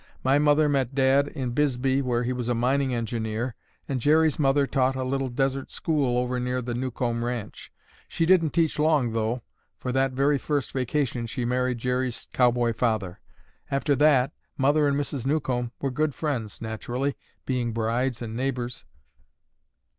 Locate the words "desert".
5.29-5.69